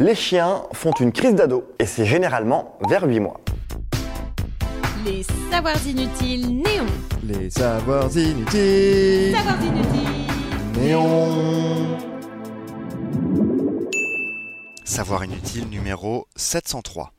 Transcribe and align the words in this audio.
Les 0.00 0.16
chiens 0.16 0.62
font 0.72 0.90
une 0.98 1.12
crise 1.12 1.36
d'ado 1.36 1.64
et 1.78 1.86
c'est 1.86 2.04
généralement 2.04 2.76
vers 2.88 3.04
8 3.04 3.20
mois. 3.20 3.40
Les 5.04 5.22
savoirs 5.52 5.86
inutiles 5.86 6.48
néons. 6.48 6.86
Les 7.22 7.48
savoirs 7.48 8.10
inutiles. 8.16 9.36
Savoirs 9.36 9.62
inutiles. 9.62 10.80
Néon. 10.80 11.96
Savoir 14.84 15.24
inutile 15.24 15.68
numéro 15.68 16.26
703. 16.34 17.12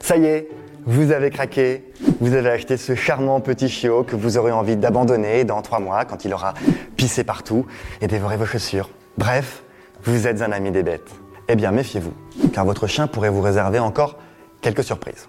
Ça 0.00 0.16
y 0.16 0.24
est, 0.24 0.48
vous 0.86 1.12
avez 1.12 1.28
craqué, 1.28 1.84
vous 2.20 2.32
avez 2.32 2.48
acheté 2.48 2.78
ce 2.78 2.94
charmant 2.94 3.40
petit 3.40 3.68
chiot 3.68 4.04
que 4.04 4.16
vous 4.16 4.38
aurez 4.38 4.52
envie 4.52 4.76
d'abandonner 4.76 5.44
dans 5.44 5.60
3 5.60 5.80
mois 5.80 6.06
quand 6.06 6.24
il 6.24 6.32
aura 6.32 6.54
pissé 6.96 7.24
partout 7.24 7.66
et 8.00 8.06
dévoré 8.06 8.38
vos 8.38 8.46
chaussures. 8.46 8.88
Bref, 9.18 9.62
vous 10.04 10.26
êtes 10.26 10.40
un 10.40 10.52
ami 10.52 10.70
des 10.70 10.82
bêtes. 10.82 11.10
Eh 11.48 11.54
bien, 11.54 11.70
méfiez-vous, 11.70 12.12
car 12.52 12.64
votre 12.64 12.86
chien 12.86 13.06
pourrait 13.06 13.30
vous 13.30 13.40
réserver 13.40 13.78
encore 13.78 14.16
quelques 14.60 14.82
surprises. 14.82 15.28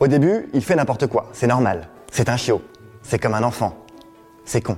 Au 0.00 0.06
début, 0.06 0.48
il 0.52 0.62
fait 0.62 0.76
n'importe 0.76 1.06
quoi, 1.06 1.28
c'est 1.32 1.46
normal. 1.46 1.88
C'est 2.12 2.28
un 2.28 2.36
chiot, 2.36 2.62
c'est 3.02 3.18
comme 3.18 3.34
un 3.34 3.42
enfant. 3.42 3.74
C'est 4.44 4.60
con. 4.60 4.76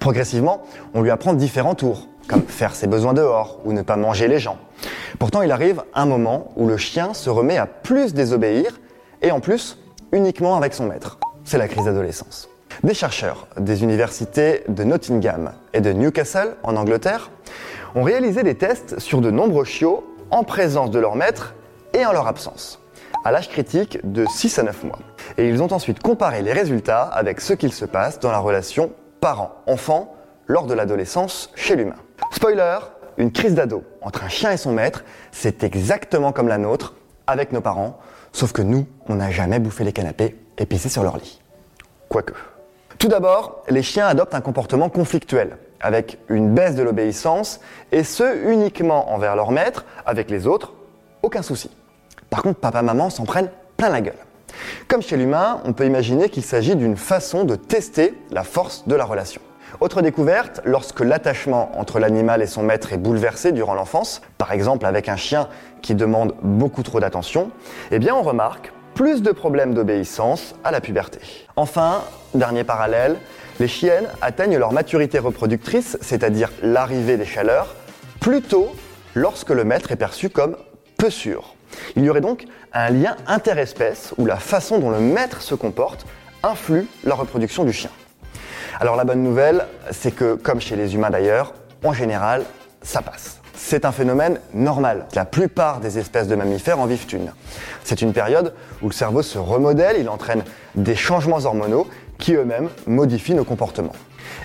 Progressivement, 0.00 0.62
on 0.94 1.02
lui 1.02 1.10
apprend 1.10 1.32
différents 1.34 1.74
tours, 1.74 2.08
comme 2.26 2.42
faire 2.42 2.74
ses 2.74 2.86
besoins 2.86 3.14
dehors 3.14 3.60
ou 3.64 3.72
ne 3.72 3.82
pas 3.82 3.96
manger 3.96 4.26
les 4.26 4.40
gens. 4.40 4.58
Pourtant, 5.18 5.42
il 5.42 5.52
arrive 5.52 5.82
un 5.94 6.06
moment 6.06 6.52
où 6.56 6.66
le 6.66 6.76
chien 6.76 7.14
se 7.14 7.30
remet 7.30 7.56
à 7.56 7.66
plus 7.66 8.12
désobéir 8.12 8.80
et 9.22 9.30
en 9.30 9.40
plus 9.40 9.78
uniquement 10.12 10.56
avec 10.56 10.74
son 10.74 10.86
maître. 10.86 11.18
C'est 11.44 11.58
la 11.58 11.68
crise 11.68 11.84
d'adolescence. 11.84 12.48
Des 12.84 12.94
chercheurs 12.94 13.46
des 13.58 13.82
universités 13.82 14.62
de 14.68 14.84
Nottingham 14.84 15.52
et 15.72 15.80
de 15.80 15.92
Newcastle 15.92 16.56
en 16.62 16.76
Angleterre 16.76 17.30
ont 17.94 18.02
réalisé 18.02 18.42
des 18.42 18.54
tests 18.54 18.98
sur 18.98 19.20
de 19.20 19.30
nombreux 19.30 19.64
chiots 19.64 20.04
en 20.30 20.44
présence 20.44 20.90
de 20.90 20.98
leur 20.98 21.16
maître 21.16 21.54
et 21.94 22.04
en 22.04 22.12
leur 22.12 22.26
absence, 22.26 22.80
à 23.24 23.32
l'âge 23.32 23.48
critique 23.48 23.98
de 24.04 24.26
6 24.26 24.58
à 24.58 24.62
9 24.64 24.84
mois. 24.84 24.98
Et 25.38 25.48
ils 25.48 25.62
ont 25.62 25.72
ensuite 25.72 26.02
comparé 26.02 26.42
les 26.42 26.52
résultats 26.52 27.02
avec 27.02 27.40
ce 27.40 27.54
qu'il 27.54 27.72
se 27.72 27.86
passe 27.86 28.20
dans 28.20 28.30
la 28.30 28.38
relation 28.38 28.92
parent-enfant 29.20 30.14
lors 30.46 30.66
de 30.66 30.74
l'adolescence 30.74 31.50
chez 31.54 31.76
l'humain. 31.76 31.96
Spoiler, 32.32 32.78
une 33.16 33.32
crise 33.32 33.54
d'ado 33.54 33.84
entre 34.02 34.24
un 34.24 34.28
chien 34.28 34.52
et 34.52 34.58
son 34.58 34.72
maître, 34.72 35.02
c'est 35.32 35.64
exactement 35.64 36.32
comme 36.32 36.48
la 36.48 36.58
nôtre 36.58 36.94
avec 37.26 37.52
nos 37.52 37.62
parents, 37.62 37.98
sauf 38.32 38.52
que 38.52 38.62
nous, 38.62 38.86
on 39.08 39.14
n'a 39.14 39.30
jamais 39.30 39.58
bouffé 39.58 39.82
les 39.82 39.92
canapés 39.92 40.36
et 40.58 40.66
pissé 40.66 40.90
sur 40.90 41.02
leur 41.02 41.16
lit. 41.16 41.40
Quoique. 42.08 42.34
Tout 42.98 43.08
d'abord, 43.08 43.62
les 43.68 43.82
chiens 43.82 44.06
adoptent 44.06 44.34
un 44.34 44.40
comportement 44.40 44.88
conflictuel, 44.88 45.58
avec 45.80 46.18
une 46.28 46.54
baisse 46.54 46.74
de 46.74 46.82
l'obéissance, 46.82 47.60
et 47.92 48.04
ce 48.04 48.48
uniquement 48.50 49.12
envers 49.12 49.36
leur 49.36 49.50
maître, 49.50 49.84
avec 50.06 50.30
les 50.30 50.46
autres, 50.46 50.72
aucun 51.22 51.42
souci. 51.42 51.70
Par 52.30 52.42
contre, 52.42 52.58
papa-maman 52.58 53.10
s'en 53.10 53.24
prennent 53.24 53.50
plein 53.76 53.90
la 53.90 54.00
gueule. 54.00 54.14
Comme 54.88 55.02
chez 55.02 55.16
l'humain, 55.16 55.60
on 55.64 55.74
peut 55.74 55.84
imaginer 55.84 56.30
qu'il 56.30 56.42
s'agit 56.42 56.74
d'une 56.74 56.96
façon 56.96 57.44
de 57.44 57.56
tester 57.56 58.14
la 58.30 58.44
force 58.44 58.86
de 58.86 58.94
la 58.94 59.04
relation. 59.04 59.42
Autre 59.80 60.00
découverte, 60.00 60.62
lorsque 60.64 61.00
l'attachement 61.00 61.78
entre 61.78 61.98
l'animal 61.98 62.40
et 62.40 62.46
son 62.46 62.62
maître 62.62 62.92
est 62.94 62.98
bouleversé 62.98 63.52
durant 63.52 63.74
l'enfance, 63.74 64.22
par 64.38 64.52
exemple 64.52 64.86
avec 64.86 65.08
un 65.08 65.16
chien 65.16 65.48
qui 65.82 65.94
demande 65.94 66.34
beaucoup 66.42 66.82
trop 66.82 66.98
d'attention, 66.98 67.50
eh 67.90 67.98
bien 67.98 68.14
on 68.14 68.22
remarque 68.22 68.72
plus 68.96 69.20
de 69.20 69.30
problèmes 69.30 69.74
d'obéissance 69.74 70.54
à 70.64 70.70
la 70.70 70.80
puberté. 70.80 71.18
Enfin, 71.54 72.02
dernier 72.34 72.64
parallèle, 72.64 73.16
les 73.60 73.68
chiennes 73.68 74.08
atteignent 74.22 74.56
leur 74.56 74.72
maturité 74.72 75.18
reproductrice, 75.18 75.98
c'est-à-dire 76.00 76.50
l'arrivée 76.62 77.18
des 77.18 77.26
chaleurs, 77.26 77.74
plus 78.20 78.40
tôt 78.40 78.74
lorsque 79.14 79.50
le 79.50 79.64
maître 79.64 79.92
est 79.92 79.96
perçu 79.96 80.30
comme 80.30 80.56
peu 80.96 81.10
sûr. 81.10 81.54
Il 81.94 82.04
y 82.04 82.10
aurait 82.10 82.22
donc 82.22 82.46
un 82.72 82.88
lien 82.88 83.16
interespèce 83.26 84.14
où 84.16 84.24
la 84.24 84.36
façon 84.36 84.78
dont 84.78 84.90
le 84.90 85.00
maître 85.00 85.42
se 85.42 85.54
comporte 85.54 86.06
influe 86.42 86.86
la 87.04 87.14
reproduction 87.14 87.64
du 87.64 87.74
chien. 87.74 87.90
Alors 88.80 88.96
la 88.96 89.04
bonne 89.04 89.22
nouvelle, 89.22 89.66
c'est 89.90 90.14
que 90.14 90.34
comme 90.36 90.60
chez 90.60 90.74
les 90.74 90.94
humains 90.94 91.10
d'ailleurs, 91.10 91.52
en 91.84 91.92
général, 91.92 92.44
ça 92.80 93.02
passe. 93.02 93.40
C'est 93.68 93.84
un 93.84 93.90
phénomène 93.90 94.38
normal. 94.54 95.06
La 95.16 95.24
plupart 95.24 95.80
des 95.80 95.98
espèces 95.98 96.28
de 96.28 96.36
mammifères 96.36 96.78
en 96.78 96.86
vivent 96.86 97.12
une. 97.12 97.32
C'est 97.82 98.00
une 98.00 98.12
période 98.12 98.54
où 98.80 98.86
le 98.86 98.92
cerveau 98.92 99.22
se 99.22 99.38
remodèle, 99.38 99.96
il 99.98 100.08
entraîne 100.08 100.44
des 100.76 100.94
changements 100.94 101.44
hormonaux 101.44 101.88
qui 102.16 102.34
eux-mêmes 102.34 102.68
modifient 102.86 103.34
nos 103.34 103.42
comportements. 103.42 103.96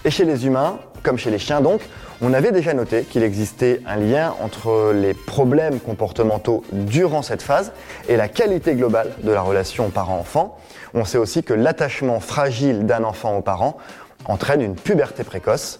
Et 0.06 0.10
chez 0.10 0.26
les 0.26 0.48
humains, 0.48 0.80
comme 1.04 1.20
chez 1.20 1.30
les 1.30 1.38
chiens 1.38 1.62
donc, 1.62 1.82
on 2.20 2.34
avait 2.34 2.52
déjà 2.52 2.74
noté 2.74 3.04
qu'il 3.04 3.22
existait 3.22 3.82
un 3.86 3.98
lien 3.98 4.34
entre 4.42 4.92
les 4.92 5.14
problèmes 5.14 5.80
comportementaux 5.80 6.64
durant 6.72 7.22
cette 7.22 7.44
phase 7.44 7.74
et 8.10 8.18
la 8.18 8.28
qualité 8.28 8.74
globale 8.74 9.12
de 9.22 9.32
la 9.32 9.44
relation 9.44 9.92
parent-enfant. 9.92 10.58
On 10.96 11.06
sait 11.06 11.20
aussi 11.20 11.44
que 11.44 11.54
l'attachement 11.54 12.22
fragile 12.22 12.88
d'un 12.88 13.04
enfant 13.04 13.38
aux 13.38 13.44
parents 13.44 13.78
entraîne 14.26 14.62
une 14.62 14.76
puberté 14.76 15.24
précoce, 15.24 15.80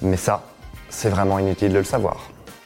mais 0.00 0.16
ça, 0.16 0.44
c'est 0.88 1.10
vraiment 1.10 1.38
inutile 1.38 1.74
de 1.74 1.78
le 1.78 1.84
savoir. 1.84 2.30